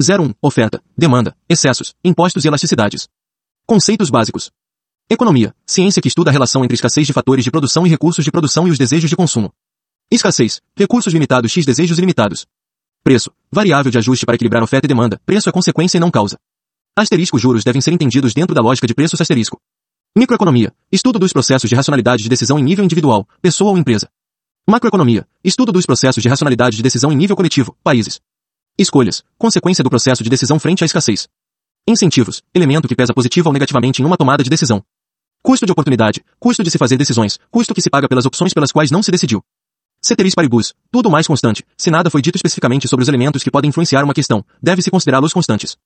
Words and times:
01. 0.00 0.32
Oferta, 0.40 0.80
demanda, 0.96 1.36
excessos, 1.48 1.92
impostos 2.04 2.44
e 2.44 2.48
elasticidades. 2.48 3.08
Conceitos 3.66 4.10
básicos. 4.10 4.48
Economia, 5.10 5.52
ciência 5.66 6.00
que 6.00 6.06
estuda 6.06 6.30
a 6.30 6.32
relação 6.32 6.62
entre 6.62 6.76
escassez 6.76 7.04
de 7.04 7.12
fatores 7.12 7.44
de 7.44 7.50
produção 7.50 7.84
e 7.84 7.90
recursos 7.90 8.24
de 8.24 8.30
produção 8.30 8.68
e 8.68 8.70
os 8.70 8.78
desejos 8.78 9.10
de 9.10 9.16
consumo. 9.16 9.52
Escassez, 10.08 10.60
recursos 10.76 11.12
limitados 11.12 11.50
x 11.50 11.66
desejos 11.66 11.98
ilimitados. 11.98 12.46
Preço, 13.02 13.32
variável 13.50 13.90
de 13.90 13.98
ajuste 13.98 14.24
para 14.24 14.36
equilibrar 14.36 14.62
oferta 14.62 14.86
e 14.86 14.88
demanda, 14.88 15.20
preço 15.26 15.48
é 15.48 15.52
consequência 15.52 15.98
e 15.98 16.00
não 16.00 16.12
causa. 16.12 16.38
Asterisco 16.96 17.36
juros 17.36 17.64
devem 17.64 17.80
ser 17.80 17.92
entendidos 17.92 18.32
dentro 18.32 18.54
da 18.54 18.62
lógica 18.62 18.86
de 18.86 18.94
preços 18.94 19.20
asterisco. 19.20 19.60
Microeconomia, 20.16 20.72
estudo 20.92 21.18
dos 21.18 21.32
processos 21.32 21.68
de 21.68 21.74
racionalidade 21.74 22.22
de 22.22 22.28
decisão 22.28 22.56
em 22.56 22.62
nível 22.62 22.84
individual, 22.84 23.26
pessoa 23.42 23.72
ou 23.72 23.78
empresa. 23.78 24.08
Macroeconomia, 24.68 25.26
estudo 25.42 25.72
dos 25.72 25.86
processos 25.86 26.22
de 26.22 26.28
racionalidade 26.28 26.76
de 26.76 26.82
decisão 26.84 27.10
em 27.10 27.16
nível 27.16 27.34
coletivo, 27.34 27.76
países. 27.82 28.20
Escolhas, 28.80 29.24
consequência 29.36 29.82
do 29.82 29.90
processo 29.90 30.22
de 30.22 30.30
decisão 30.30 30.56
frente 30.60 30.84
à 30.84 30.86
escassez. 30.86 31.28
Incentivos, 31.88 32.44
elemento 32.54 32.86
que 32.86 32.94
pesa 32.94 33.12
positivo 33.12 33.48
ou 33.48 33.52
negativamente 33.52 34.00
em 34.00 34.04
uma 34.04 34.16
tomada 34.16 34.44
de 34.44 34.48
decisão. 34.48 34.84
Custo 35.42 35.66
de 35.66 35.72
oportunidade, 35.72 36.24
custo 36.38 36.62
de 36.62 36.70
se 36.70 36.78
fazer 36.78 36.96
decisões, 36.96 37.40
custo 37.50 37.74
que 37.74 37.82
se 37.82 37.90
paga 37.90 38.08
pelas 38.08 38.24
opções 38.24 38.54
pelas 38.54 38.70
quais 38.70 38.92
não 38.92 39.02
se 39.02 39.10
decidiu. 39.10 39.42
Ceteris 40.00 40.32
paribus, 40.32 40.74
tudo 40.92 41.10
mais 41.10 41.26
constante, 41.26 41.64
se 41.76 41.90
nada 41.90 42.08
foi 42.08 42.22
dito 42.22 42.36
especificamente 42.36 42.86
sobre 42.86 43.02
os 43.02 43.08
elementos 43.08 43.42
que 43.42 43.50
podem 43.50 43.68
influenciar 43.68 44.04
uma 44.04 44.14
questão, 44.14 44.44
deve-se 44.62 44.92
considerá-los 44.92 45.32
constantes. 45.32 45.76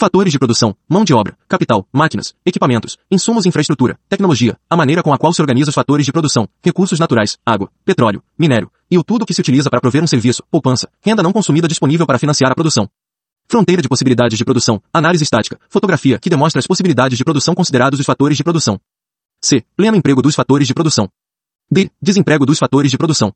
Fatores 0.00 0.32
de 0.32 0.38
produção, 0.38 0.76
mão 0.88 1.04
de 1.04 1.12
obra, 1.12 1.36
capital, 1.48 1.84
máquinas, 1.92 2.32
equipamentos, 2.46 2.96
insumos 3.10 3.44
e 3.44 3.48
infraestrutura, 3.48 3.98
tecnologia, 4.08 4.56
a 4.70 4.76
maneira 4.76 5.02
com 5.02 5.12
a 5.12 5.18
qual 5.18 5.32
se 5.32 5.42
organiza 5.42 5.70
os 5.70 5.74
fatores 5.74 6.06
de 6.06 6.12
produção, 6.12 6.48
recursos 6.62 7.00
naturais, 7.00 7.36
água, 7.44 7.68
petróleo, 7.84 8.22
minério, 8.38 8.70
e 8.88 8.96
o 8.96 9.02
tudo 9.02 9.26
que 9.26 9.34
se 9.34 9.40
utiliza 9.40 9.68
para 9.68 9.80
prover 9.80 10.00
um 10.00 10.06
serviço, 10.06 10.44
poupança, 10.52 10.88
renda 11.00 11.20
não 11.20 11.32
consumida 11.32 11.66
disponível 11.66 12.06
para 12.06 12.16
financiar 12.16 12.52
a 12.52 12.54
produção. 12.54 12.88
Fronteira 13.48 13.82
de 13.82 13.88
possibilidades 13.88 14.38
de 14.38 14.44
produção, 14.44 14.80
análise 14.92 15.24
estática, 15.24 15.58
fotografia 15.68 16.16
que 16.20 16.30
demonstra 16.30 16.60
as 16.60 16.66
possibilidades 16.68 17.18
de 17.18 17.24
produção 17.24 17.52
considerados 17.52 17.98
os 17.98 18.06
fatores 18.06 18.36
de 18.36 18.44
produção. 18.44 18.80
C. 19.42 19.64
Pleno 19.76 19.96
emprego 19.96 20.22
dos 20.22 20.36
fatores 20.36 20.68
de 20.68 20.74
produção. 20.74 21.08
D. 21.68 21.90
Desemprego 22.00 22.46
dos 22.46 22.60
fatores 22.60 22.92
de 22.92 22.96
produção. 22.96 23.34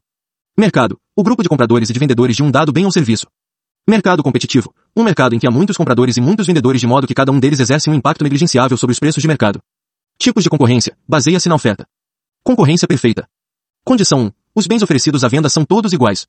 Mercado. 0.57 0.97
O 1.17 1.25
grupo 1.25 1.43
de 1.43 1.49
compradores 1.49 1.91
e 1.91 1.93
de 1.93 1.99
vendedores 1.99 2.37
de 2.37 2.45
um 2.45 2.53
dado 2.53 2.73
bem 2.73 2.85
ou 2.85 2.93
serviço. 2.93 3.27
Mercado 3.85 4.23
competitivo. 4.23 4.73
Um 4.95 5.03
mercado 5.03 5.35
em 5.35 5.39
que 5.39 5.47
há 5.47 5.51
muitos 5.51 5.75
compradores 5.75 6.19
e 6.19 6.21
muitos 6.21 6.47
vendedores 6.47 6.79
de 6.79 6.87
modo 6.87 7.07
que 7.07 7.15
cada 7.15 7.33
um 7.33 7.41
deles 7.41 7.61
exerce 7.61 7.89
um 7.89 7.95
impacto 7.95 8.23
negligenciável 8.23 8.77
sobre 8.77 8.93
os 8.93 8.99
preços 8.99 9.23
de 9.23 9.27
mercado. 9.27 9.59
Tipos 10.19 10.45
de 10.45 10.51
concorrência. 10.51 10.95
Baseia-se 11.09 11.49
na 11.49 11.55
oferta. 11.55 11.87
Concorrência 12.45 12.87
perfeita. 12.87 13.27
Condição 13.85 14.27
1. 14.27 14.33
Os 14.55 14.67
bens 14.67 14.83
oferecidos 14.83 15.25
à 15.25 15.29
venda 15.29 15.49
são 15.49 15.65
todos 15.65 15.95
iguais. 15.95 16.27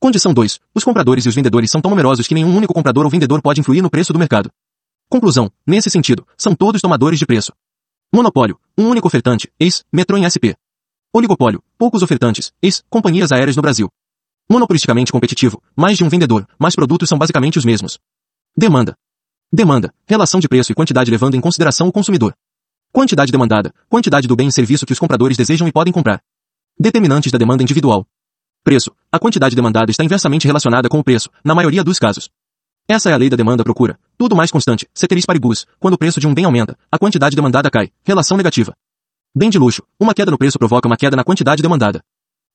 Condição 0.00 0.32
2. 0.32 0.58
Os 0.74 0.84
compradores 0.84 1.26
e 1.26 1.28
os 1.28 1.34
vendedores 1.34 1.70
são 1.70 1.82
tão 1.82 1.90
numerosos 1.90 2.26
que 2.26 2.34
nenhum 2.34 2.56
único 2.56 2.72
comprador 2.72 3.04
ou 3.04 3.10
vendedor 3.10 3.42
pode 3.42 3.60
influir 3.60 3.82
no 3.82 3.90
preço 3.90 4.12
do 4.12 4.18
mercado. 4.18 4.50
Conclusão. 5.10 5.52
Nesse 5.66 5.90
sentido, 5.90 6.26
são 6.36 6.54
todos 6.54 6.80
tomadores 6.80 7.18
de 7.18 7.26
preço. 7.26 7.52
Monopólio. 8.10 8.58
Um 8.78 8.88
único 8.88 9.06
ofertante, 9.06 9.52
ex, 9.60 9.84
Metrô 9.92 10.16
em 10.16 10.24
SP. 10.24 10.56
Oligopólio. 11.12 11.62
Poucos 11.76 12.02
ofertantes, 12.02 12.52
ex, 12.62 12.82
companhias 12.88 13.32
aéreas 13.32 13.54
no 13.54 13.60
Brasil. 13.60 13.90
Monopolisticamente 14.50 15.12
competitivo, 15.12 15.62
mais 15.76 15.98
de 15.98 16.04
um 16.04 16.08
vendedor, 16.08 16.48
mas 16.58 16.74
produtos 16.74 17.06
são 17.06 17.18
basicamente 17.18 17.58
os 17.58 17.66
mesmos. 17.66 17.98
Demanda. 18.56 18.96
Demanda, 19.52 19.92
relação 20.06 20.40
de 20.40 20.48
preço 20.48 20.72
e 20.72 20.74
quantidade 20.74 21.10
levando 21.10 21.34
em 21.34 21.40
consideração 21.40 21.86
o 21.86 21.92
consumidor. 21.92 22.34
Quantidade 22.90 23.30
demandada, 23.30 23.74
quantidade 23.90 24.26
do 24.26 24.34
bem 24.34 24.48
e 24.48 24.52
serviço 24.52 24.86
que 24.86 24.92
os 24.92 24.98
compradores 24.98 25.36
desejam 25.36 25.68
e 25.68 25.72
podem 25.72 25.92
comprar. 25.92 26.22
Determinantes 26.80 27.30
da 27.30 27.36
demanda 27.36 27.62
individual. 27.62 28.06
Preço. 28.64 28.90
A 29.12 29.18
quantidade 29.18 29.54
demandada 29.54 29.90
está 29.90 30.02
inversamente 30.02 30.46
relacionada 30.46 30.88
com 30.88 30.98
o 30.98 31.04
preço, 31.04 31.28
na 31.44 31.54
maioria 31.54 31.84
dos 31.84 31.98
casos. 31.98 32.30
Essa 32.88 33.10
é 33.10 33.12
a 33.12 33.18
lei 33.18 33.28
da 33.28 33.36
demanda-procura. 33.36 33.98
Tudo 34.16 34.34
mais 34.34 34.50
constante, 34.50 34.88
ceteris 34.94 35.26
paribus, 35.26 35.66
quando 35.78 35.94
o 35.94 35.98
preço 35.98 36.20
de 36.20 36.26
um 36.26 36.32
bem 36.32 36.46
aumenta, 36.46 36.74
a 36.90 36.98
quantidade 36.98 37.36
demandada 37.36 37.70
cai. 37.70 37.90
Relação 38.02 38.38
negativa. 38.38 38.74
Bem 39.36 39.50
de 39.50 39.58
luxo. 39.58 39.82
Uma 40.00 40.14
queda 40.14 40.30
no 40.30 40.38
preço 40.38 40.58
provoca 40.58 40.88
uma 40.88 40.96
queda 40.96 41.14
na 41.14 41.22
quantidade 41.22 41.62
demandada. 41.62 42.02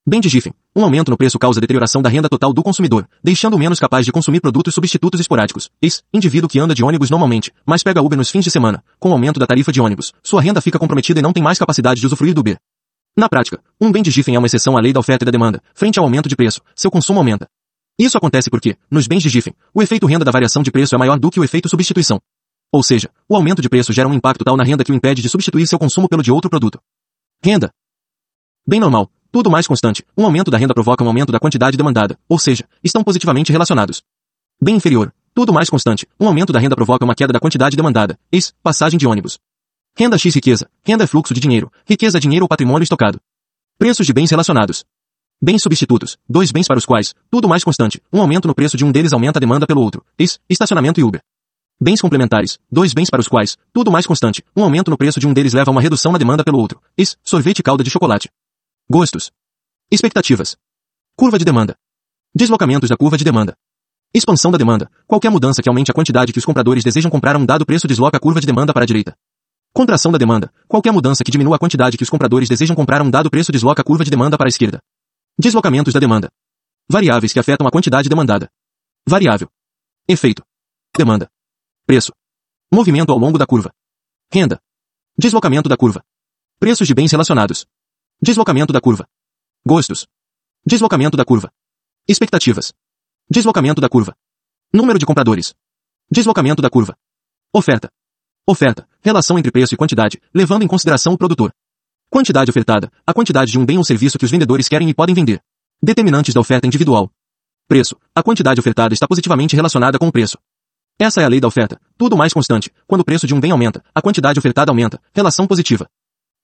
Bem 0.05 0.19
de 0.19 0.27
Giffen. 0.27 0.51
Um 0.75 0.83
aumento 0.83 1.09
no 1.09 1.15
preço 1.15 1.39
causa 1.39 1.61
deterioração 1.61 2.01
da 2.01 2.09
renda 2.09 2.27
total 2.27 2.51
do 2.51 2.61
consumidor, 2.61 3.07
deixando 3.23 3.57
menos 3.57 3.79
capaz 3.79 4.05
de 4.05 4.11
consumir 4.11 4.41
produtos 4.41 4.73
substitutos 4.73 5.17
esporádicos. 5.17 5.69
Ex, 5.81 6.03
indivíduo 6.13 6.49
que 6.49 6.59
anda 6.59 6.75
de 6.75 6.83
ônibus 6.83 7.09
normalmente, 7.09 7.53
mas 7.65 7.83
pega 7.83 8.01
Uber 8.01 8.17
nos 8.17 8.29
fins 8.29 8.43
de 8.43 8.51
semana. 8.51 8.83
Com 8.99 9.11
o 9.11 9.11
aumento 9.13 9.39
da 9.39 9.47
tarifa 9.47 9.71
de 9.71 9.79
ônibus, 9.79 10.11
sua 10.21 10.41
renda 10.41 10.59
fica 10.59 10.77
comprometida 10.77 11.21
e 11.21 11.23
não 11.23 11.31
tem 11.31 11.41
mais 11.41 11.57
capacidade 11.57 12.01
de 12.01 12.05
usufruir 12.05 12.33
do 12.33 12.41
Uber. 12.41 12.57
Na 13.15 13.29
prática, 13.29 13.61
um 13.79 13.93
bem 13.93 14.03
de 14.03 14.11
Giffen 14.11 14.35
é 14.35 14.37
uma 14.37 14.45
exceção 14.45 14.75
à 14.75 14.81
lei 14.81 14.91
da 14.91 14.99
oferta 14.99 15.23
e 15.23 15.25
da 15.25 15.31
demanda. 15.31 15.63
Frente 15.73 15.99
ao 15.99 16.03
aumento 16.03 16.27
de 16.27 16.35
preço, 16.35 16.59
seu 16.75 16.91
consumo 16.91 17.19
aumenta. 17.19 17.47
Isso 17.97 18.17
acontece 18.17 18.49
porque, 18.49 18.75
nos 18.91 19.07
bens 19.07 19.23
de 19.23 19.29
Giffen, 19.29 19.53
o 19.73 19.81
efeito 19.81 20.05
renda 20.05 20.25
da 20.25 20.31
variação 20.31 20.63
de 20.63 20.71
preço 20.71 20.93
é 20.93 20.97
maior 20.97 21.17
do 21.17 21.31
que 21.31 21.39
o 21.39 21.45
efeito 21.45 21.69
substituição. 21.69 22.19
Ou 22.73 22.83
seja, 22.83 23.09
o 23.29 23.37
aumento 23.37 23.61
de 23.61 23.69
preço 23.69 23.93
gera 23.93 24.09
um 24.09 24.13
impacto 24.13 24.43
tal 24.43 24.57
na 24.57 24.65
renda 24.65 24.83
que 24.83 24.91
o 24.91 24.95
impede 24.95 25.21
de 25.21 25.29
substituir 25.29 25.65
seu 25.65 25.79
consumo 25.79 26.09
pelo 26.09 26.21
de 26.21 26.31
outro 26.31 26.49
produto. 26.49 26.77
Renda. 27.41 27.71
Bem 28.67 28.81
normal, 28.81 29.09
tudo 29.33 29.49
mais 29.49 29.65
constante, 29.65 30.05
um 30.15 30.25
aumento 30.25 30.51
da 30.51 30.59
renda 30.59 30.75
provoca 30.75 31.03
um 31.03 31.07
aumento 31.07 31.31
da 31.31 31.39
quantidade 31.39 31.75
demandada, 31.75 32.19
ou 32.29 32.37
seja, 32.37 32.65
estão 32.83 33.03
positivamente 33.03 33.51
relacionados. 33.51 34.03
Bem 34.61 34.75
inferior, 34.75 35.11
tudo 35.33 35.51
mais 35.51 35.71
constante, 35.71 36.07
um 36.19 36.27
aumento 36.27 36.53
da 36.53 36.59
renda 36.59 36.75
provoca 36.75 37.03
uma 37.03 37.15
queda 37.15 37.33
da 37.33 37.39
quantidade 37.39 37.75
demandada, 37.75 38.15
ex, 38.31 38.53
passagem 38.61 38.95
de 38.95 39.07
ônibus. 39.07 39.39
Renda 39.97 40.19
X 40.19 40.35
riqueza, 40.35 40.69
renda 40.83 41.03
é 41.03 41.07
fluxo 41.07 41.33
de 41.33 41.39
dinheiro, 41.39 41.71
riqueza 41.83 42.19
é 42.19 42.21
dinheiro 42.21 42.43
ou 42.43 42.47
patrimônio 42.47 42.83
estocado. 42.83 43.19
Preços 43.79 44.05
de 44.05 44.13
bens 44.13 44.29
relacionados. 44.29 44.85
Bens 45.41 45.63
substitutos, 45.63 46.15
dois 46.29 46.51
bens 46.51 46.67
para 46.67 46.77
os 46.77 46.85
quais, 46.85 47.15
tudo 47.31 47.49
mais 47.49 47.63
constante, 47.63 47.99
um 48.13 48.21
aumento 48.21 48.47
no 48.47 48.53
preço 48.53 48.77
de 48.77 48.85
um 48.85 48.91
deles 48.91 49.13
aumenta 49.13 49.39
a 49.39 49.41
demanda 49.41 49.65
pelo 49.65 49.81
outro, 49.81 50.05
ex, 50.15 50.39
estacionamento 50.47 50.99
e 50.99 51.03
Uber. 51.03 51.19
Bens 51.81 51.99
complementares, 51.99 52.59
dois 52.71 52.93
bens 52.93 53.09
para 53.09 53.19
os 53.19 53.27
quais, 53.27 53.57
tudo 53.73 53.91
mais 53.91 54.05
constante, 54.05 54.43
um 54.55 54.63
aumento 54.63 54.91
no 54.91 54.97
preço 54.97 55.19
de 55.19 55.25
um 55.25 55.33
deles 55.33 55.53
leva 55.53 55.71
a 55.71 55.73
uma 55.73 55.81
redução 55.81 56.11
na 56.11 56.19
demanda 56.19 56.43
pelo 56.43 56.59
outro, 56.59 56.79
ex, 56.95 57.17
sorvete 57.23 57.57
e 57.57 57.63
calda 57.63 57.83
de 57.83 57.89
chocolate. 57.89 58.29
Gostos. 58.89 59.31
Expectativas. 59.89 60.57
Curva 61.15 61.39
de 61.39 61.45
demanda. 61.45 61.77
Deslocamentos 62.35 62.89
da 62.89 62.97
curva 62.97 63.17
de 63.17 63.23
demanda. 63.23 63.55
Expansão 64.13 64.51
da 64.51 64.57
demanda. 64.57 64.91
Qualquer 65.07 65.29
mudança 65.29 65.61
que 65.61 65.69
aumente 65.69 65.89
a 65.89 65.93
quantidade 65.93 66.33
que 66.33 66.37
os 66.37 66.43
compradores 66.43 66.83
desejam 66.83 67.09
comprar 67.09 67.35
a 67.35 67.39
um 67.39 67.45
dado 67.45 67.65
preço 67.65 67.87
desloca 67.87 68.17
a 68.17 68.19
curva 68.19 68.41
de 68.41 68.45
demanda 68.45 68.73
para 68.73 68.83
a 68.83 68.85
direita. 68.85 69.15
Contração 69.73 70.11
da 70.11 70.17
demanda. 70.17 70.53
Qualquer 70.67 70.91
mudança 70.91 71.23
que 71.23 71.31
diminua 71.31 71.55
a 71.55 71.59
quantidade 71.59 71.95
que 71.95 72.03
os 72.03 72.09
compradores 72.09 72.49
desejam 72.49 72.75
comprar 72.75 72.99
a 72.99 73.03
um 73.05 73.09
dado 73.09 73.29
preço 73.31 73.53
desloca 73.53 73.81
a 73.81 73.85
curva 73.85 74.03
de 74.03 74.11
demanda 74.11 74.37
para 74.37 74.47
a 74.47 74.49
esquerda. 74.49 74.81
Deslocamentos 75.39 75.93
da 75.93 75.99
demanda. 76.01 76.29
Variáveis 76.89 77.31
que 77.31 77.39
afetam 77.39 77.65
a 77.65 77.71
quantidade 77.71 78.09
demandada. 78.09 78.49
Variável. 79.07 79.49
Efeito. 80.07 80.43
Demanda. 80.95 81.29
Preço. 81.87 82.11
Movimento 82.71 83.13
ao 83.13 83.17
longo 83.17 83.37
da 83.37 83.45
curva. 83.45 83.71
Renda. 84.29 84.59
Deslocamento 85.17 85.69
da 85.69 85.77
curva. 85.77 86.03
Preços 86.59 86.85
de 86.85 86.93
bens 86.93 87.11
relacionados. 87.11 87.65
Deslocamento 88.21 88.71
da 88.71 88.79
curva. 88.79 89.07
Gostos. 89.65 90.07
Deslocamento 90.65 91.17
da 91.17 91.25
curva. 91.25 91.51
Expectativas. 92.07 92.73
Deslocamento 93.29 93.81
da 93.81 93.89
curva. 93.89 94.15
Número 94.73 94.97
de 94.97 95.05
compradores. 95.05 95.53
Deslocamento 96.09 96.61
da 96.61 96.69
curva. 96.69 96.97
Oferta. 97.53 97.91
Oferta. 98.47 98.87
Relação 99.01 99.37
entre 99.37 99.51
preço 99.51 99.73
e 99.73 99.77
quantidade, 99.77 100.21
levando 100.33 100.63
em 100.63 100.67
consideração 100.67 101.13
o 101.13 101.17
produtor. 101.17 101.53
Quantidade 102.09 102.49
ofertada. 102.49 102.91
A 103.05 103.13
quantidade 103.13 103.51
de 103.51 103.59
um 103.59 103.65
bem 103.65 103.77
ou 103.77 103.83
serviço 103.83 104.17
que 104.17 104.25
os 104.25 104.31
vendedores 104.31 104.69
querem 104.69 104.89
e 104.89 104.93
podem 104.93 105.15
vender. 105.15 105.41
Determinantes 105.81 106.33
da 106.33 106.39
oferta 106.39 106.67
individual. 106.67 107.11
Preço. 107.67 107.97
A 108.15 108.23
quantidade 108.23 108.59
ofertada 108.59 108.93
está 108.93 109.07
positivamente 109.07 109.55
relacionada 109.55 109.97
com 109.97 110.07
o 110.07 110.11
preço. 110.11 110.37
Essa 110.99 111.21
é 111.21 111.25
a 111.25 111.27
lei 111.27 111.39
da 111.41 111.47
oferta. 111.47 111.79
Tudo 111.97 112.15
mais 112.15 112.33
constante. 112.33 112.71
Quando 112.85 113.01
o 113.01 113.05
preço 113.05 113.25
de 113.25 113.33
um 113.33 113.39
bem 113.39 113.51
aumenta, 113.51 113.83
a 113.93 114.01
quantidade 114.01 114.39
ofertada 114.39 114.71
aumenta. 114.71 115.01
Relação 115.13 115.47
positiva. 115.47 115.89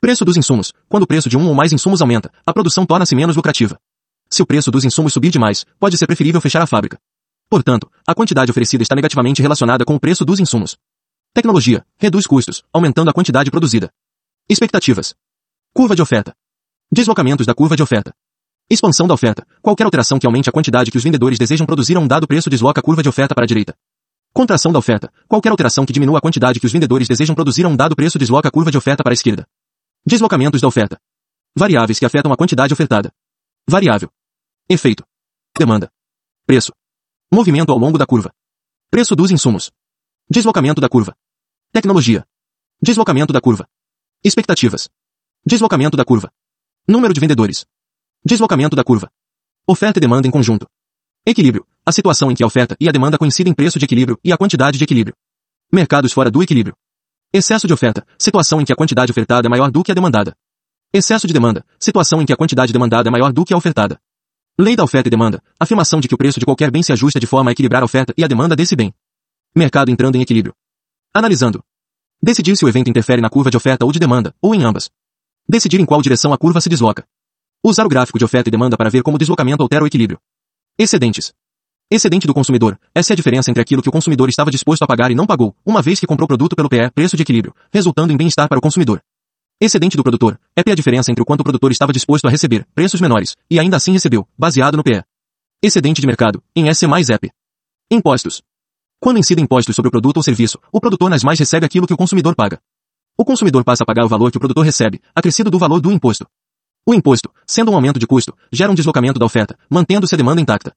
Preço 0.02 0.24
dos 0.24 0.38
insumos. 0.38 0.72
Quando 0.88 1.04
o 1.04 1.08
preço 1.08 1.28
de 1.28 1.38
um 1.38 1.46
ou 1.50 1.54
mais 1.54 1.74
insumos 1.74 2.02
aumenta, 2.02 2.32
a 2.46 2.54
produção 2.54 2.86
torna-se 2.86 3.14
menos 3.14 3.36
lucrativa. 3.36 3.78
Se 4.30 4.42
o 4.42 4.46
preço 4.46 4.72
dos 4.72 4.86
insumos 4.86 5.12
subir 5.12 5.30
demais, 5.30 5.66
pode 5.78 5.98
ser 5.98 6.08
preferível 6.08 6.40
fechar 6.40 6.62
a 6.62 6.68
fábrica. 6.68 6.98
Portanto, 7.50 7.92
a 8.08 8.16
quantidade 8.16 8.50
oferecida 8.50 8.82
está 8.82 8.96
negativamente 8.96 9.42
relacionada 9.42 9.84
com 9.84 9.96
o 9.96 10.00
preço 10.00 10.24
dos 10.24 10.40
insumos. 10.40 10.78
Tecnologia. 11.34 11.86
Reduz 11.98 12.26
custos, 12.26 12.64
aumentando 12.72 13.10
a 13.10 13.14
quantidade 13.14 13.52
produzida. 13.52 13.92
Expectativas. 14.48 15.14
Curva 15.74 15.98
de 15.98 16.02
oferta. 16.02 16.34
Deslocamentos 16.90 17.46
da 17.46 17.54
curva 17.54 17.76
de 17.76 17.84
oferta. 17.84 18.14
Expansão 18.70 19.06
da 19.06 19.14
oferta. 19.14 19.46
Qualquer 19.62 19.84
alteração 19.84 20.18
que 20.18 20.26
aumente 20.26 20.48
a 20.48 20.52
quantidade 20.54 20.92
que 20.92 20.98
os 20.98 21.04
vendedores 21.04 21.38
desejam 21.38 21.68
produzir 21.68 21.98
a 21.98 22.00
um 22.00 22.08
dado 22.08 22.26
preço 22.26 22.50
desloca 22.50 22.80
a 22.80 22.84
curva 22.84 23.04
de 23.04 23.10
oferta 23.10 23.36
para 23.36 23.44
a 23.44 23.48
direita. 23.48 23.76
Contração 24.32 24.72
da 24.72 24.80
oferta. 24.80 25.12
Qualquer 25.28 25.50
alteração 25.50 25.86
que 25.86 25.92
diminua 25.92 26.20
a 26.20 26.22
quantidade 26.22 26.58
que 26.58 26.66
os 26.66 26.72
vendedores 26.72 27.08
desejam 27.08 27.36
produzir 27.36 27.66
a 27.66 27.68
um 27.68 27.76
dado 27.76 27.98
preço 27.98 28.18
desloca 28.18 28.48
a 28.48 28.52
curva 28.52 28.72
de 28.72 28.78
oferta 28.78 29.04
para 29.04 29.12
a 29.12 29.14
esquerda. 29.14 29.46
Deslocamentos 30.06 30.62
da 30.62 30.68
oferta. 30.68 31.00
Variáveis 31.56 32.00
que 32.00 32.06
afetam 32.06 32.32
a 32.32 32.38
quantidade 32.38 32.74
ofertada. 32.74 33.12
Variável. 33.68 34.10
Efeito. 34.68 35.04
Demanda. 35.58 35.92
Preço. 36.46 36.74
Movimento 37.32 37.72
ao 37.72 37.78
longo 37.78 37.98
da 37.98 38.06
curva. 38.06 38.34
Preço 38.90 39.16
dos 39.16 39.30
insumos. 39.30 39.72
Deslocamento 40.30 40.80
da 40.80 40.90
curva. 40.90 41.16
Tecnologia. 41.72 42.26
Deslocamento 42.82 43.34
da 43.34 43.42
curva. 43.42 43.68
Expectativas. 44.24 44.90
Deslocamento 45.46 45.98
da 45.98 46.06
curva. 46.06 46.32
Número 46.88 47.14
de 47.14 47.20
vendedores. 47.20 47.66
Deslocamento 48.24 48.76
da 48.76 48.84
curva. 48.84 49.12
Oferta 49.68 50.00
e 50.00 50.02
demanda 50.02 50.28
em 50.28 50.32
conjunto. 50.32 50.68
Equilíbrio. 51.26 51.68
A 51.86 51.92
situação 51.92 52.32
em 52.32 52.36
que 52.36 52.44
a 52.44 52.48
oferta 52.48 52.76
e 52.80 52.88
a 52.88 52.92
demanda 52.92 53.18
coincidem 53.18 53.52
em 53.52 53.56
preço 53.56 53.78
de 53.78 53.86
equilíbrio 53.86 54.20
e 54.24 54.32
a 54.32 54.38
quantidade 54.38 54.78
de 54.78 54.84
equilíbrio. 54.84 55.16
Mercados 55.72 56.12
fora 56.12 56.32
do 56.32 56.42
equilíbrio. 56.42 56.76
Excesso 57.32 57.68
de 57.68 57.74
oferta. 57.74 58.04
Situação 58.18 58.60
em 58.60 58.66
que 58.66 58.74
a 58.74 58.76
quantidade 58.76 59.12
ofertada 59.12 59.48
é 59.48 59.50
maior 59.50 59.70
do 59.70 59.84
que 59.84 59.92
a 59.92 59.94
demandada. 59.94 60.36
Excesso 60.92 61.28
de 61.28 61.34
demanda. 61.34 61.64
Situação 61.80 62.20
em 62.20 62.26
que 62.26 62.34
a 62.34 62.36
quantidade 62.36 62.74
demandada 62.74 63.08
é 63.08 63.12
maior 63.12 63.32
do 63.32 63.46
que 63.46 63.54
a 63.54 63.58
ofertada. 63.58 64.02
Lei 64.60 64.76
da 64.76 64.84
oferta 64.84 65.10
e 65.10 65.12
demanda. 65.12 65.40
Afirmação 65.60 66.00
de 66.00 66.08
que 66.08 66.16
o 66.16 66.18
preço 66.18 66.40
de 66.40 66.46
qualquer 66.46 66.72
bem 66.72 66.82
se 66.82 66.92
ajusta 66.92 67.20
de 67.20 67.28
forma 67.28 67.52
a 67.52 67.54
equilibrar 67.54 67.84
a 67.84 67.86
oferta 67.86 68.16
e 68.18 68.24
a 68.24 68.28
demanda 68.28 68.56
desse 68.56 68.76
bem. 68.76 68.92
Mercado 69.56 69.92
entrando 69.92 70.16
em 70.16 70.22
equilíbrio. 70.22 70.56
Analisando. 71.14 71.64
Decidir 72.20 72.58
se 72.58 72.66
o 72.66 72.68
evento 72.68 72.90
interfere 72.90 73.22
na 73.22 73.30
curva 73.30 73.52
de 73.52 73.58
oferta 73.58 73.86
ou 73.86 73.92
de 73.92 74.00
demanda, 74.00 74.34
ou 74.42 74.56
em 74.56 74.64
ambas. 74.64 74.90
Decidir 75.48 75.80
em 75.80 75.86
qual 75.86 76.02
direção 76.02 76.34
a 76.34 76.38
curva 76.38 76.60
se 76.60 76.68
desloca. 76.68 77.08
Usar 77.64 77.86
o 77.86 77.90
gráfico 77.90 78.18
de 78.18 78.26
oferta 78.26 78.50
e 78.50 78.52
demanda 78.52 78.76
para 78.76 78.90
ver 78.90 79.04
como 79.04 79.18
o 79.18 79.20
deslocamento 79.20 79.62
altera 79.62 79.84
o 79.84 79.88
equilíbrio. 79.88 80.20
Excedentes. 80.80 81.32
Excedente 81.92 82.28
do 82.28 82.36
consumidor. 82.36 82.80
Essa 82.94 83.14
é 83.14 83.16
a 83.16 83.18
diferença 83.18 83.50
entre 83.50 83.64
aquilo 83.64 83.82
que 83.82 83.90
o 83.90 83.92
consumidor 83.92 84.30
estava 84.30 84.52
disposto 84.52 84.84
a 84.84 84.88
pagar 84.88 85.10
e 85.10 85.16
não 85.16 85.26
pagou, 85.26 85.56
uma 85.66 85.82
vez 85.82 86.00
que 86.00 86.06
comprou 86.06 86.28
produto 86.28 86.56
pelo 86.56 86.70
PE, 86.70 86.92
preço 86.94 87.18
de 87.18 87.24
equilíbrio, 87.24 87.52
resultando 87.74 88.14
em 88.14 88.18
bem-estar 88.18 88.48
para 88.48 88.60
o 88.60 88.62
consumidor. 88.62 89.02
Excedente 89.60 89.98
do 89.98 90.04
produtor. 90.04 90.40
EP 90.56 90.68
é 90.68 90.72
a 90.72 90.76
diferença 90.76 91.10
entre 91.10 91.24
o 91.24 91.26
quanto 91.26 91.40
o 91.40 91.44
produtor 91.44 91.72
estava 91.72 91.92
disposto 91.92 92.28
a 92.28 92.30
receber, 92.30 92.64
preços 92.76 93.02
menores, 93.02 93.36
e 93.50 93.60
ainda 93.60 93.76
assim 93.76 93.92
recebeu, 93.92 94.28
baseado 94.38 94.78
no 94.78 94.84
PE. 94.84 95.04
Excedente 95.64 96.00
de 96.00 96.06
mercado, 96.06 96.44
em 96.56 96.70
S 96.70 96.86
mais 96.86 97.10
EP. 97.10 97.32
Impostos. 97.90 98.44
Quando 99.00 99.18
incide 99.18 99.42
impostos 99.42 99.76
sobre 99.76 99.90
o 99.90 99.92
produto 99.92 100.18
ou 100.18 100.24
serviço, 100.24 100.60
o 100.72 100.80
produtor 100.80 101.10
nas 101.10 101.24
mais 101.24 101.40
recebe 101.40 101.66
aquilo 101.66 101.88
que 101.88 101.94
o 101.94 101.98
consumidor 101.98 102.36
paga. 102.36 102.62
O 103.18 103.26
consumidor 103.26 103.64
passa 103.64 103.82
a 103.84 103.88
pagar 103.88 104.06
o 104.06 104.08
valor 104.08 104.30
que 104.30 104.38
o 104.38 104.40
produtor 104.40 104.64
recebe, 104.64 105.02
acrescido 105.16 105.50
do 105.50 105.58
valor 105.58 105.82
do 105.82 105.92
imposto. 105.92 106.28
O 106.86 106.94
imposto, 106.94 107.32
sendo 107.48 107.72
um 107.72 107.76
aumento 107.76 108.00
de 108.00 108.06
custo, 108.06 108.38
gera 108.54 108.72
um 108.72 108.76
deslocamento 108.76 109.18
da 109.18 109.26
oferta, 109.26 109.58
mantendo-se 109.68 110.14
a 110.14 110.18
demanda 110.18 110.40
intacta. 110.40 110.72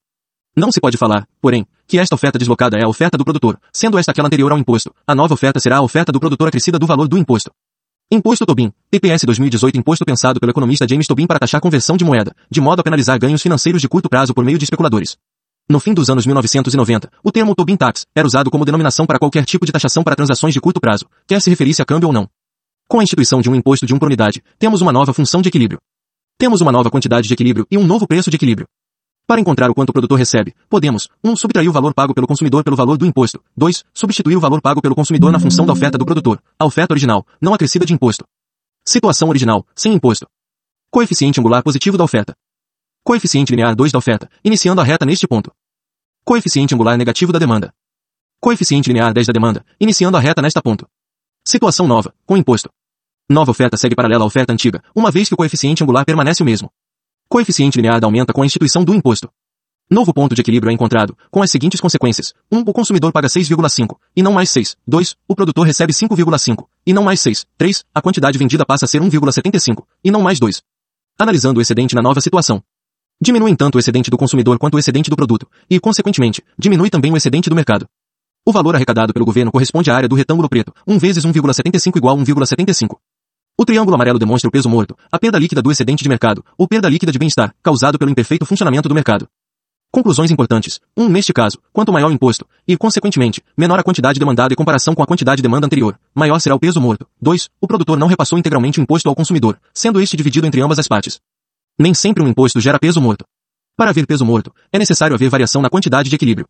Não 0.55 0.71
se 0.71 0.79
pode 0.79 0.97
falar, 0.97 1.27
porém, 1.41 1.65
que 1.87 1.97
esta 1.97 2.13
oferta 2.13 2.37
deslocada 2.37 2.77
é 2.77 2.83
a 2.83 2.87
oferta 2.87 3.17
do 3.17 3.25
produtor, 3.25 3.59
sendo 3.71 3.97
esta 3.97 4.11
aquela 4.11 4.27
anterior 4.27 4.51
ao 4.51 4.57
imposto. 4.57 4.93
A 5.07 5.15
nova 5.15 5.33
oferta 5.33 5.59
será 5.59 5.77
a 5.77 5.81
oferta 5.81 6.11
do 6.11 6.19
produtor 6.19 6.47
acrescida 6.47 6.77
do 6.77 6.85
valor 6.85 7.07
do 7.07 7.17
imposto. 7.17 7.51
Imposto 8.11 8.45
Tobin. 8.45 8.71
TPS 8.91 9.23
2018 9.25 9.79
Imposto 9.79 10.05
pensado 10.05 10.39
pelo 10.39 10.51
economista 10.51 10.87
James 10.87 11.07
Tobin 11.07 11.25
para 11.25 11.39
taxar 11.39 11.59
conversão 11.59 11.97
de 11.97 12.05
moeda, 12.05 12.35
de 12.51 12.61
modo 12.61 12.81
a 12.81 12.83
penalizar 12.83 13.17
ganhos 13.17 13.41
financeiros 13.41 13.81
de 13.81 13.89
curto 13.89 14.07
prazo 14.07 14.31
por 14.31 14.45
meio 14.45 14.59
de 14.59 14.65
especuladores. 14.65 15.17
No 15.67 15.79
fim 15.79 15.91
dos 15.91 16.07
anos 16.11 16.27
1990, 16.27 17.09
o 17.23 17.31
termo 17.31 17.55
Tobin 17.55 17.75
Tax 17.75 18.05
era 18.13 18.27
usado 18.27 18.51
como 18.51 18.63
denominação 18.63 19.07
para 19.07 19.17
qualquer 19.17 19.45
tipo 19.45 19.65
de 19.65 19.71
taxação 19.71 20.03
para 20.03 20.15
transações 20.15 20.53
de 20.53 20.61
curto 20.61 20.79
prazo, 20.79 21.05
quer 21.25 21.41
se 21.41 21.49
referisse 21.49 21.81
a 21.81 21.85
câmbio 21.85 22.09
ou 22.09 22.13
não. 22.13 22.29
Com 22.87 22.99
a 22.99 23.03
instituição 23.03 23.41
de 23.41 23.49
um 23.49 23.55
imposto 23.55 23.87
de 23.87 23.93
um 23.95 23.97
por 23.97 24.05
unidade, 24.05 24.43
temos 24.59 24.81
uma 24.81 24.91
nova 24.91 25.13
função 25.13 25.41
de 25.41 25.49
equilíbrio. 25.49 25.79
Temos 26.37 26.61
uma 26.61 26.71
nova 26.71 26.91
quantidade 26.91 27.27
de 27.27 27.33
equilíbrio 27.33 27.65
e 27.71 27.77
um 27.77 27.87
novo 27.87 28.05
preço 28.05 28.29
de 28.29 28.35
equilíbrio. 28.35 28.67
Para 29.25 29.39
encontrar 29.39 29.69
o 29.69 29.73
quanto 29.73 29.89
o 29.89 29.93
produtor 29.93 30.19
recebe, 30.19 30.53
podemos 30.69 31.07
1. 31.23 31.31
Um, 31.31 31.35
subtrair 31.35 31.69
o 31.69 31.71
valor 31.71 31.93
pago 31.93 32.13
pelo 32.13 32.27
consumidor 32.27 32.61
pelo 32.63 32.75
valor 32.75 32.97
do 32.97 33.05
imposto. 33.05 33.41
2. 33.55 33.83
Substituir 33.93 34.35
o 34.35 34.39
valor 34.39 34.61
pago 34.61 34.81
pelo 34.81 34.93
consumidor 34.93 35.31
na 35.31 35.39
função 35.39 35.65
da 35.65 35.71
oferta 35.71 35.97
do 35.97 36.05
produtor, 36.05 36.43
a 36.59 36.65
oferta 36.65 36.93
original, 36.93 37.25
não 37.41 37.53
acrescida 37.53 37.85
de 37.85 37.93
imposto. 37.93 38.25
Situação 38.85 39.29
original, 39.29 39.65
sem 39.73 39.93
imposto. 39.93 40.27
Coeficiente 40.91 41.39
angular 41.39 41.63
positivo 41.63 41.97
da 41.97 42.03
oferta. 42.03 42.35
Coeficiente 43.01 43.51
linear 43.51 43.75
2 43.75 43.93
da 43.93 43.97
oferta, 43.97 44.29
iniciando 44.43 44.81
a 44.81 44.83
reta 44.83 45.05
neste 45.05 45.25
ponto. 45.25 45.51
Coeficiente 46.25 46.75
angular 46.75 46.97
negativo 46.97 47.31
da 47.31 47.39
demanda. 47.39 47.73
Coeficiente 48.41 48.89
linear 48.89 49.13
10 49.13 49.27
da 49.27 49.33
demanda, 49.33 49.65
iniciando 49.79 50.17
a 50.17 50.19
reta 50.19 50.41
nesta 50.41 50.61
ponto. 50.61 50.85
Situação 51.45 51.87
nova, 51.87 52.13
com 52.25 52.35
imposto. 52.35 52.69
Nova 53.29 53.51
oferta 53.51 53.77
segue 53.77 53.95
paralela 53.95 54.25
à 54.25 54.27
oferta 54.27 54.51
antiga, 54.51 54.83
uma 54.93 55.09
vez 55.09 55.29
que 55.29 55.33
o 55.33 55.37
coeficiente 55.37 55.81
angular 55.81 56.03
permanece 56.03 56.43
o 56.43 56.45
mesmo. 56.45 56.69
Coeficiente 57.33 57.77
linear 57.77 57.99
aumenta 58.03 58.31
com 58.31 58.43
a 58.43 58.45
instituição 58.45 58.83
do 58.83 58.93
imposto. 58.93 59.27
Novo 59.89 60.13
ponto 60.13 60.35
de 60.35 60.41
equilíbrio 60.41 60.69
é 60.69 60.73
encontrado, 60.75 61.17
com 61.31 61.41
as 61.41 61.49
seguintes 61.49 61.81
consequências. 61.81 62.31
1. 62.51 62.59
Um, 62.59 62.59
o 62.59 62.71
consumidor 62.71 63.11
paga 63.11 63.27
6,5, 63.27 63.97
e 64.15 64.21
não 64.21 64.33
mais 64.33 64.51
6. 64.51 64.77
2. 64.87 65.15
O 65.27 65.35
produtor 65.35 65.65
recebe 65.65 65.91
5,5, 65.91 66.67
e 66.85 66.93
não 66.93 67.01
mais 67.01 67.19
6. 67.21 67.47
3. 67.57 67.85
A 67.91 68.03
quantidade 68.03 68.37
vendida 68.37 68.63
passa 68.63 68.85
a 68.85 68.87
ser 68.87 69.01
1,75, 69.01 69.83
e 70.03 70.11
não 70.11 70.21
mais 70.21 70.39
2. 70.39 70.61
Analisando 71.17 71.57
o 71.57 71.61
excedente 71.63 71.95
na 71.95 72.03
nova 72.03 72.21
situação. 72.21 72.61
Diminui 73.19 73.55
tanto 73.55 73.77
o 73.77 73.79
excedente 73.79 74.11
do 74.11 74.17
consumidor 74.17 74.59
quanto 74.59 74.75
o 74.75 74.79
excedente 74.79 75.09
do 75.09 75.15
produto, 75.15 75.49
e, 75.67 75.79
consequentemente, 75.79 76.43
diminui 76.55 76.91
também 76.91 77.11
o 77.11 77.17
excedente 77.17 77.49
do 77.49 77.55
mercado. 77.55 77.87
O 78.45 78.51
valor 78.51 78.75
arrecadado 78.75 79.11
pelo 79.11 79.25
governo 79.25 79.51
corresponde 79.51 79.89
à 79.89 79.95
área 79.95 80.07
do 80.07 80.15
retângulo 80.15 80.47
preto, 80.47 80.71
1 80.87 80.99
vezes 80.99 81.25
1,75 81.25 81.97
igual 81.97 82.15
1,75. 82.15 82.99
O 83.55 83.65
triângulo 83.65 83.93
amarelo 83.93 84.17
demonstra 84.17 84.47
o 84.47 84.51
peso 84.51 84.67
morto, 84.67 84.97
a 85.11 85.19
perda 85.19 85.37
líquida 85.37 85.61
do 85.61 85.71
excedente 85.71 86.01
de 86.01 86.09
mercado, 86.09 86.43
ou 86.57 86.67
perda 86.67 86.89
líquida 86.89 87.11
de 87.11 87.19
bem-estar, 87.19 87.53
causado 87.61 87.99
pelo 87.99 88.09
imperfeito 88.09 88.47
funcionamento 88.47 88.89
do 88.89 88.95
mercado. 88.95 89.27
Conclusões 89.91 90.31
importantes. 90.31 90.79
1. 90.97 91.03
Um, 91.03 91.07
neste 91.07 91.31
caso, 91.31 91.59
quanto 91.71 91.93
maior 91.93 92.09
o 92.09 92.11
imposto, 92.11 92.47
e, 92.67 92.75
consequentemente, 92.75 93.43
menor 93.55 93.79
a 93.79 93.83
quantidade 93.83 94.19
demandada 94.19 94.51
em 94.51 94.57
comparação 94.57 94.95
com 94.95 95.03
a 95.03 95.05
quantidade 95.05 95.37
de 95.37 95.43
demanda 95.43 95.67
anterior, 95.67 95.99
maior 96.15 96.39
será 96.39 96.55
o 96.55 96.59
peso 96.59 96.81
morto. 96.81 97.07
2. 97.21 97.47
O 97.61 97.67
produtor 97.67 97.99
não 97.99 98.07
repassou 98.07 98.39
integralmente 98.39 98.79
o 98.79 98.81
imposto 98.81 99.07
ao 99.07 99.15
consumidor, 99.15 99.59
sendo 99.71 100.01
este 100.01 100.17
dividido 100.17 100.47
entre 100.47 100.59
ambas 100.59 100.79
as 100.79 100.87
partes. 100.87 101.19
Nem 101.77 101.93
sempre 101.93 102.23
um 102.23 102.27
imposto 102.27 102.59
gera 102.59 102.79
peso 102.79 102.99
morto. 102.99 103.23
Para 103.77 103.91
haver 103.91 104.07
peso 104.07 104.25
morto, 104.25 104.51
é 104.71 104.79
necessário 104.79 105.15
haver 105.15 105.29
variação 105.29 105.61
na 105.61 105.69
quantidade 105.69 106.09
de 106.09 106.15
equilíbrio. 106.15 106.47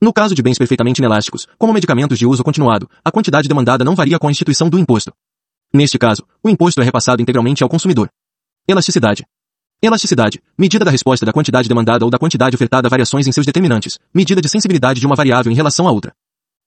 No 0.00 0.14
caso 0.14 0.34
de 0.34 0.42
bens 0.42 0.56
perfeitamente 0.56 1.00
inelásticos, 1.00 1.46
como 1.58 1.74
medicamentos 1.74 2.18
de 2.18 2.24
uso 2.24 2.42
continuado, 2.42 2.88
a 3.04 3.10
quantidade 3.10 3.48
demandada 3.48 3.84
não 3.84 3.94
varia 3.94 4.18
com 4.18 4.28
a 4.28 4.30
instituição 4.30 4.70
do 4.70 4.78
imposto. 4.78 5.12
Neste 5.72 5.98
caso, 5.98 6.26
o 6.42 6.48
imposto 6.48 6.80
é 6.80 6.84
repassado 6.84 7.20
integralmente 7.20 7.62
ao 7.62 7.68
consumidor. 7.68 8.08
Elasticidade. 8.66 9.24
Elasticidade, 9.82 10.42
medida 10.58 10.84
da 10.84 10.90
resposta 10.90 11.24
da 11.24 11.32
quantidade 11.32 11.68
demandada 11.68 12.04
ou 12.04 12.10
da 12.10 12.18
quantidade 12.18 12.56
ofertada 12.56 12.88
a 12.88 12.90
variações 12.90 13.26
em 13.26 13.32
seus 13.32 13.46
determinantes, 13.46 13.98
medida 14.12 14.40
de 14.40 14.48
sensibilidade 14.48 14.98
de 14.98 15.06
uma 15.06 15.14
variável 15.14 15.52
em 15.52 15.54
relação 15.54 15.86
a 15.86 15.92
outra. 15.92 16.12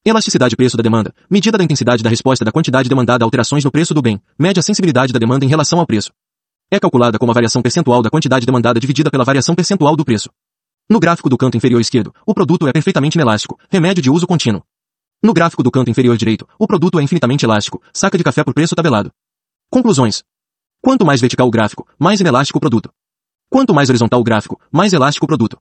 Elasticidade 0.06 0.56
preço 0.56 0.78
da 0.78 0.84
demanda, 0.84 1.14
medida 1.30 1.58
da 1.58 1.64
intensidade 1.64 2.04
da 2.04 2.10
resposta 2.10 2.46
da 2.46 2.52
quantidade 2.52 2.88
demandada 2.88 3.24
a 3.24 3.28
alterações 3.28 3.66
no 3.66 3.72
preço 3.72 3.94
do 3.94 4.02
bem, 4.02 4.22
média 4.38 4.62
sensibilidade 4.62 5.12
da 5.12 5.20
demanda 5.20 5.46
em 5.46 5.50
relação 5.50 5.80
ao 5.80 5.86
preço. 5.86 6.12
É 6.72 6.80
calculada 6.80 7.20
como 7.20 7.32
a 7.32 7.36
variação 7.36 7.62
percentual 7.62 8.02
da 8.02 8.10
quantidade 8.10 8.46
demandada 8.46 8.80
dividida 8.80 9.12
pela 9.12 9.26
variação 9.26 9.54
percentual 9.56 9.96
do 9.96 10.06
preço. 10.06 10.30
No 10.90 11.00
gráfico 11.00 11.30
do 11.30 11.38
canto 11.38 11.58
inferior 11.58 11.82
esquerdo, 11.82 12.14
o 12.26 12.34
produto 12.34 12.68
é 12.68 12.72
perfeitamente 12.72 13.18
inelástico, 13.18 13.60
remédio 13.70 14.02
de 14.02 14.10
uso 14.10 14.26
contínuo. 14.26 14.64
No 15.24 15.34
gráfico 15.34 15.62
do 15.62 15.70
canto 15.70 15.92
inferior 15.92 16.18
direito, 16.18 16.48
o 16.58 16.66
produto 16.66 17.00
é 17.00 17.04
infinitamente 17.04 17.46
elástico, 17.46 17.80
saca 17.94 18.18
de 18.18 18.24
café 18.24 18.44
por 18.44 18.56
preço 18.56 18.74
tabelado. 18.74 19.12
Conclusões. 19.70 20.24
Quanto 20.82 21.06
mais 21.06 21.22
vertical 21.22 21.48
o 21.48 21.52
gráfico, 21.52 21.88
mais 22.00 22.20
inelástico 22.20 22.58
o 22.58 22.60
produto. 22.60 22.92
Quanto 23.48 23.72
mais 23.72 23.88
horizontal 23.88 24.20
o 24.20 24.24
gráfico, 24.24 24.60
mais 24.72 24.94
elástico 24.94 25.26
o 25.26 25.28
produto. 25.28 25.60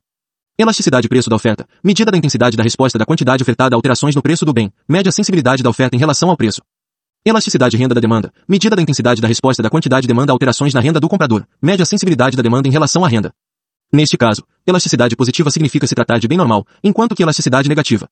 Elasticidade 0.58 1.10
preço 1.10 1.28
da 1.28 1.36
oferta, 1.36 1.68
medida 1.84 2.10
da 2.10 2.16
intensidade 2.16 2.56
da 2.56 2.62
resposta 2.62 2.98
da 2.98 3.04
quantidade 3.04 3.42
ofertada 3.42 3.74
a 3.74 3.76
alterações 3.76 4.14
no 4.14 4.22
preço 4.22 4.46
do 4.46 4.52
bem, 4.54 4.72
média 4.88 5.12
sensibilidade 5.12 5.62
da 5.62 5.68
oferta 5.68 5.94
em 5.94 5.98
relação 5.98 6.30
ao 6.30 6.38
preço. 6.38 6.62
Elasticidade 7.22 7.76
renda 7.76 7.94
da 7.94 8.00
demanda, 8.00 8.32
medida 8.48 8.74
da 8.74 8.80
intensidade 8.80 9.20
da 9.20 9.28
resposta 9.28 9.62
da 9.62 9.68
quantidade 9.68 10.08
demanda 10.08 10.32
a 10.32 10.34
alterações 10.34 10.72
na 10.72 10.80
renda 10.80 10.98
do 10.98 11.08
comprador, 11.08 11.46
média 11.60 11.84
sensibilidade 11.84 12.34
da 12.34 12.42
demanda 12.42 12.66
em 12.66 12.70
relação 12.72 13.04
à 13.04 13.08
renda. 13.08 13.30
Neste 13.92 14.16
caso, 14.16 14.42
elasticidade 14.66 15.14
positiva 15.14 15.50
significa 15.50 15.86
se 15.86 15.94
tratar 15.94 16.18
de 16.18 16.26
bem 16.26 16.38
normal, 16.38 16.66
enquanto 16.82 17.14
que 17.14 17.22
elasticidade 17.22 17.68
negativa. 17.68 18.08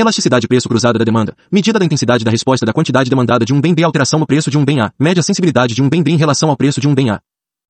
Elasticidade 0.00 0.48
preço 0.48 0.66
cruzada 0.66 0.98
da 0.98 1.04
demanda, 1.04 1.36
medida 1.52 1.78
da 1.78 1.84
intensidade 1.84 2.24
da 2.24 2.30
resposta 2.30 2.64
da 2.64 2.72
quantidade 2.72 3.10
demandada 3.10 3.44
de 3.44 3.52
um 3.52 3.60
bem 3.60 3.74
B 3.74 3.84
alteração 3.84 4.18
no 4.18 4.26
preço 4.26 4.50
de 4.50 4.56
um 4.56 4.64
bem 4.64 4.80
A, 4.80 4.90
média 4.98 5.22
sensibilidade 5.22 5.74
de 5.74 5.82
um 5.82 5.90
bem 5.90 6.02
B 6.02 6.10
em 6.10 6.16
relação 6.16 6.48
ao 6.48 6.56
preço 6.56 6.80
de 6.80 6.88
um 6.88 6.94
bem 6.94 7.10
A. 7.10 7.20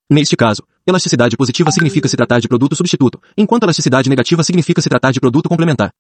Neste 0.09 0.37
caso, 0.37 0.63
elasticidade 0.87 1.37
positiva 1.37 1.73
significa 1.73 2.07
se 2.07 2.17
tratar 2.17 2.39
de 2.39 2.47
produto 2.47 2.77
substituto, 2.77 3.21
enquanto 3.37 3.65
elasticidade 3.65 4.09
negativa 4.09 4.45
significa 4.45 4.81
se 4.81 4.89
tratar 4.89 5.11
de 5.11 5.19
produto 5.19 5.49
complementar. 5.49 5.91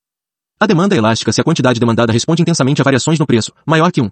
A 0.60 0.66
demanda 0.66 0.94
é 0.94 0.98
elástica 0.98 1.32
se 1.32 1.40
a 1.40 1.44
quantidade 1.44 1.80
demandada 1.80 2.12
responde 2.12 2.42
intensamente 2.42 2.80
a 2.80 2.84
variações 2.84 3.18
no 3.18 3.26
preço, 3.26 3.50
maior 3.66 3.90
que 3.90 4.00
1. 4.00 4.08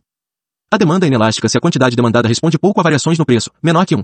A 0.73 0.77
demanda 0.77 1.07
é 1.07 1.09
inelástica 1.09 1.49
se 1.49 1.57
a 1.57 1.61
quantidade 1.61 1.95
demandada 1.95 2.27
responde 2.27 2.59
pouco 2.59 2.81
a 2.81 2.83
variações 2.83 3.17
no 3.17 3.25
preço, 3.25 3.49
menor 3.63 3.87
que 3.87 3.95
1. 3.95 4.03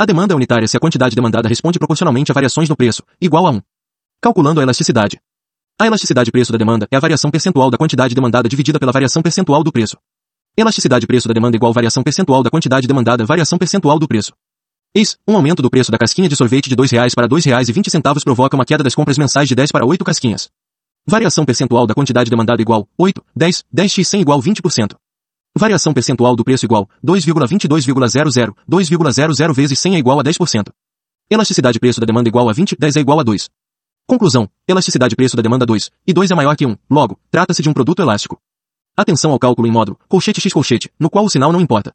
A 0.00 0.04
demanda 0.04 0.34
é 0.34 0.36
unitária 0.36 0.66
se 0.66 0.76
a 0.76 0.80
quantidade 0.80 1.14
demandada 1.14 1.48
responde 1.48 1.78
proporcionalmente 1.78 2.32
a 2.32 2.34
variações 2.34 2.68
no 2.68 2.76
preço, 2.76 3.04
igual 3.20 3.46
a 3.46 3.52
1. 3.52 3.60
Calculando 4.20 4.58
a 4.58 4.64
elasticidade. 4.64 5.20
A 5.78 5.86
elasticidade 5.86 6.30
preço 6.30 6.52
da 6.52 6.58
demanda 6.58 6.86
é 6.90 6.96
a 6.96 7.00
variação 7.00 7.30
percentual 7.30 7.70
da 7.70 7.76
quantidade 7.76 8.14
demandada 8.14 8.48
dividida 8.48 8.78
pela 8.78 8.92
variação 8.92 9.22
percentual 9.22 9.64
do 9.64 9.72
preço. 9.72 9.96
Elasticidade 10.56 11.06
preço 11.06 11.26
da 11.26 11.34
demanda 11.34 11.56
igual 11.56 11.72
variação 11.72 12.02
percentual 12.02 12.42
da 12.42 12.50
quantidade 12.50 12.86
demandada 12.86 13.24
variação 13.24 13.58
percentual 13.58 13.98
do 13.98 14.06
preço. 14.06 14.32
Eis, 14.94 15.16
um 15.26 15.34
aumento 15.34 15.62
do 15.62 15.70
preço 15.70 15.90
da 15.90 15.96
casquinha 15.96 16.28
de 16.28 16.36
sorvete 16.36 16.68
de 16.68 16.74
R$ 16.74 16.82
2,00 16.82 17.14
para 17.14 17.26
R$ 17.26 17.30
2,20 17.30 18.22
provoca 18.22 18.54
uma 18.54 18.64
queda 18.64 18.84
das 18.84 18.94
compras 18.94 19.16
mensais 19.16 19.48
de 19.48 19.54
10 19.54 19.72
para 19.72 19.86
8 19.86 20.04
casquinhas. 20.04 20.50
Variação 21.06 21.44
percentual 21.44 21.86
da 21.86 21.94
quantidade 21.94 22.30
demandada 22.30 22.60
igual, 22.60 22.86
8, 22.96 23.24
10, 23.34 23.64
10x 23.74 24.04
100 24.04 24.20
igual 24.20 24.40
20%. 24.40 24.94
Variação 25.56 25.92
percentual 25.92 26.36
do 26.36 26.44
preço 26.44 26.64
igual, 26.64 26.88
2,22,00, 27.04 28.54
2,00 28.70 29.54
vezes 29.54 29.78
100 29.78 29.96
é 29.96 29.98
igual 29.98 30.20
a 30.20 30.22
10%. 30.22 30.68
Elasticidade 31.30 31.80
preço 31.80 31.98
da 31.98 32.06
demanda 32.06 32.28
igual 32.28 32.48
a 32.48 32.52
20, 32.52 32.76
10 32.78 32.96
é 32.96 33.00
igual 33.00 33.18
a 33.18 33.22
2. 33.22 33.48
Conclusão, 34.06 34.48
elasticidade 34.66 35.16
preço 35.16 35.36
da 35.36 35.42
demanda 35.42 35.64
2, 35.64 35.90
e 36.06 36.12
2 36.12 36.30
é 36.30 36.34
maior 36.34 36.56
que 36.56 36.66
1, 36.66 36.76
logo, 36.90 37.18
trata-se 37.30 37.62
de 37.62 37.68
um 37.68 37.72
produto 37.72 38.02
elástico. 38.02 38.40
Atenção 38.96 39.30
ao 39.30 39.38
cálculo 39.38 39.66
em 39.66 39.70
módulo, 39.70 39.98
colchete 40.08 40.40
x 40.40 40.52
colchete, 40.52 40.90
no 40.98 41.08
qual 41.08 41.24
o 41.24 41.30
sinal 41.30 41.52
não 41.52 41.60
importa. 41.60 41.94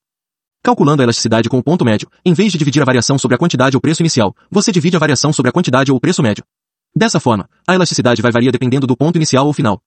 Calculando 0.63 1.01
a 1.01 1.05
elasticidade 1.05 1.47
com 1.47 1.59
o 1.59 1.63
ponto 1.63 1.85
médio, 1.85 2.09
em 2.25 2.33
vez 2.33 2.51
de 2.51 2.57
dividir 2.57 2.81
a 2.81 2.85
variação 2.85 3.17
sobre 3.17 3.35
a 3.35 3.37
quantidade 3.37 3.77
ou 3.77 3.81
preço 3.81 4.01
inicial, 4.01 4.35
você 4.49 4.71
divide 4.71 4.95
a 4.95 4.99
variação 4.99 5.31
sobre 5.31 5.49
a 5.49 5.51
quantidade 5.51 5.91
ou 5.91 5.99
preço 5.99 6.23
médio. 6.23 6.43
Dessa 6.95 7.19
forma, 7.19 7.47
a 7.67 7.75
elasticidade 7.75 8.21
vai 8.21 8.31
variar 8.31 8.51
dependendo 8.51 8.87
do 8.87 8.97
ponto 8.97 9.17
inicial 9.17 9.45
ou 9.45 9.53
final. 9.53 9.81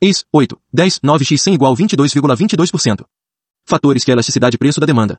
Eis, 0.00 0.24
8, 0.32 0.60
10, 0.72 1.00
9x 1.00 1.38
100 1.38 1.54
igual 1.54 1.74
22,22%. 1.74 3.04
Fatores 3.66 4.04
que 4.04 4.10
a 4.10 4.14
elasticidade 4.14 4.58
preço 4.58 4.80
da 4.80 4.86
demanda. 4.86 5.18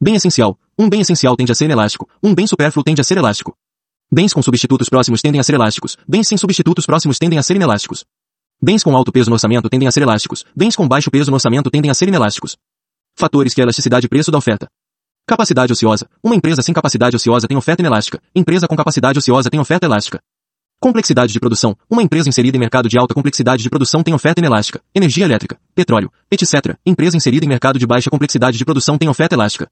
Bem 0.00 0.16
essencial. 0.16 0.58
Um 0.78 0.88
bem 0.88 1.00
essencial 1.00 1.36
tende 1.36 1.52
a 1.52 1.54
ser 1.54 1.64
inelástico. 1.66 2.08
Um 2.22 2.34
bem 2.34 2.46
supérfluo 2.46 2.84
tende 2.84 3.00
a 3.00 3.04
ser 3.04 3.16
elástico. 3.16 3.56
Bens 4.14 4.32
com 4.32 4.40
substitutos 4.40 4.88
próximos 4.88 5.20
tendem 5.20 5.40
a 5.40 5.42
ser 5.42 5.54
elásticos. 5.54 5.96
Bens 6.06 6.28
sem 6.28 6.38
substitutos 6.38 6.86
próximos 6.86 7.18
tendem 7.18 7.36
a 7.36 7.42
ser 7.42 7.56
inelásticos. 7.56 8.04
Bens 8.62 8.84
com 8.84 8.96
alto 8.96 9.10
peso 9.10 9.28
no 9.28 9.34
orçamento 9.34 9.68
tendem 9.68 9.88
a 9.88 9.90
ser 9.90 10.02
elásticos. 10.02 10.44
Bens 10.54 10.76
com 10.76 10.86
baixo 10.86 11.10
peso 11.10 11.32
no 11.32 11.34
orçamento 11.34 11.68
tendem 11.68 11.90
a 11.90 11.94
ser 11.94 12.06
inelásticos. 12.06 12.56
Fatores 13.16 13.52
que 13.52 13.60
a 13.60 13.64
elasticidade 13.64 14.08
preço 14.08 14.30
da 14.30 14.38
oferta. 14.38 14.68
Capacidade 15.26 15.72
ociosa. 15.72 16.08
Uma 16.22 16.36
empresa 16.36 16.62
sem 16.62 16.72
capacidade 16.72 17.16
ociosa 17.16 17.48
tem 17.48 17.56
oferta 17.56 17.82
inelástica. 17.82 18.22
Empresa 18.32 18.68
com 18.68 18.76
capacidade 18.76 19.18
ociosa 19.18 19.50
tem 19.50 19.58
oferta 19.58 19.84
elástica. 19.84 20.20
Complexidade 20.78 21.32
de 21.32 21.40
produção. 21.40 21.76
Uma 21.90 22.00
empresa 22.04 22.28
inserida 22.28 22.56
em 22.56 22.60
mercado 22.60 22.88
de 22.88 22.96
alta 22.96 23.14
complexidade 23.14 23.64
de 23.64 23.68
produção 23.68 24.04
tem 24.04 24.14
oferta 24.14 24.40
inelástica. 24.40 24.80
Energia 24.94 25.24
elétrica, 25.24 25.58
petróleo, 25.74 26.08
etc. 26.30 26.78
Empresa 26.86 27.16
inserida 27.16 27.44
em 27.44 27.48
mercado 27.48 27.80
de 27.80 27.86
baixa 27.86 28.10
complexidade 28.10 28.56
de 28.56 28.64
produção 28.64 28.96
tem 28.96 29.08
oferta 29.08 29.34
elástica. 29.34 29.66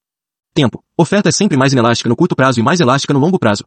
Tempo. 0.53 0.83
Oferta 0.97 1.29
é 1.29 1.33
sempre 1.33 1.57
mais 1.57 1.73
inelástica 1.73 2.09
no 2.09 2.17
curto 2.17 2.35
prazo 2.35 2.59
e 2.59 2.63
mais 2.65 2.81
elástica 2.81 3.15
no 3.15 3.21
longo 3.21 3.39
prazo. 3.39 3.63